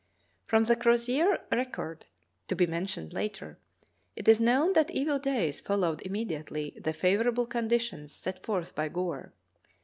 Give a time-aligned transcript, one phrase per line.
[0.47, 2.05] From the Crozier record,
[2.47, 3.59] to be mentioned later,
[4.15, 8.89] it is known that evil days followed immediately the favor able conditions set forth by
[8.89, 9.31] Gore.